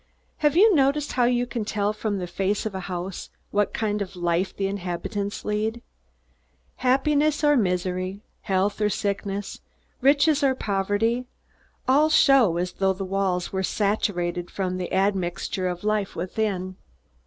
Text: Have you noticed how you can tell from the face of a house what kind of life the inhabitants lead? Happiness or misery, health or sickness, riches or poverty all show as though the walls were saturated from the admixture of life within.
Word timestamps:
Have 0.37 0.57
you 0.57 0.73
noticed 0.73 1.11
how 1.11 1.25
you 1.25 1.45
can 1.45 1.63
tell 1.63 1.93
from 1.93 2.17
the 2.17 2.25
face 2.25 2.65
of 2.65 2.73
a 2.73 2.79
house 2.89 3.29
what 3.51 3.71
kind 3.71 4.01
of 4.01 4.15
life 4.15 4.51
the 4.57 4.65
inhabitants 4.65 5.45
lead? 5.45 5.83
Happiness 6.77 7.43
or 7.43 7.55
misery, 7.55 8.23
health 8.41 8.81
or 8.81 8.89
sickness, 8.89 9.61
riches 10.01 10.43
or 10.43 10.55
poverty 10.55 11.27
all 11.87 12.09
show 12.09 12.57
as 12.57 12.71
though 12.71 12.93
the 12.93 13.05
walls 13.05 13.53
were 13.53 13.61
saturated 13.61 14.49
from 14.49 14.77
the 14.77 14.91
admixture 14.91 15.67
of 15.67 15.83
life 15.83 16.15
within. 16.15 16.77